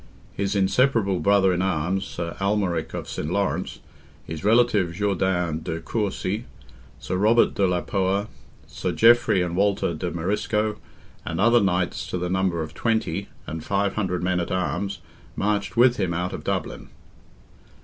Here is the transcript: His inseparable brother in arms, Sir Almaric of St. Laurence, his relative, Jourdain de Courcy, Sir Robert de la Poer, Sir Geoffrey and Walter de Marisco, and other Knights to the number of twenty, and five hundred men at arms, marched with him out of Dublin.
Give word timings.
His 0.33 0.55
inseparable 0.55 1.19
brother 1.19 1.53
in 1.53 1.61
arms, 1.61 2.05
Sir 2.05 2.35
Almaric 2.41 2.95
of 2.95 3.07
St. 3.07 3.31
Laurence, 3.31 3.81
his 4.25 4.43
relative, 4.43 4.93
Jourdain 4.95 5.61
de 5.61 5.79
Courcy, 5.79 6.45
Sir 6.97 7.17
Robert 7.17 7.53
de 7.53 7.67
la 7.67 7.81
Poer, 7.81 8.25
Sir 8.65 8.93
Geoffrey 8.93 9.43
and 9.43 9.55
Walter 9.55 9.93
de 9.93 10.09
Marisco, 10.09 10.77
and 11.23 11.39
other 11.39 11.61
Knights 11.61 12.07
to 12.07 12.17
the 12.17 12.31
number 12.31 12.63
of 12.63 12.73
twenty, 12.73 13.29
and 13.45 13.63
five 13.63 13.93
hundred 13.93 14.23
men 14.23 14.39
at 14.39 14.49
arms, 14.49 15.01
marched 15.35 15.77
with 15.77 15.97
him 15.97 16.15
out 16.15 16.33
of 16.33 16.43
Dublin. 16.43 16.89